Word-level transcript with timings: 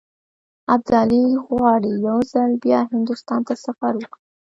ابدالي 0.73 1.23
غواړي 1.47 1.91
یو 2.07 2.17
ځل 2.31 2.51
بیا 2.63 2.79
هندوستان 2.91 3.39
ته 3.47 3.53
سفر 3.65 3.93
وکړي. 3.97 4.19